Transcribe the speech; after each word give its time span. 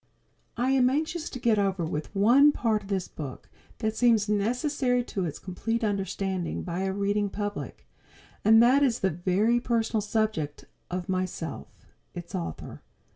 I 0.57 0.71
am 0.71 0.89
anxious 0.89 1.29
to 1.29 1.37
get 1.37 1.59
over 1.59 1.85
with 1.85 2.15
one 2.15 2.51
part 2.51 2.81
of 2.81 2.87
this 2.89 3.07
book 3.07 3.47
that 3.77 3.95
seems 3.95 4.27
necessary 4.27 5.03
to 5.03 5.25
its 5.25 5.37
complete 5.37 5.83
understanding 5.83 6.63
by 6.63 6.79
a 6.79 6.91
reading 6.91 7.29
public, 7.29 7.85
and 8.43 8.63
that 8.63 8.81
is 8.81 9.01
the 9.01 9.11
very 9.11 9.59
personal 9.59 10.01
subject 10.01 10.65
of 10.89 11.07
myself, 11.07 11.67
its 12.15 12.33
author. 12.33 12.81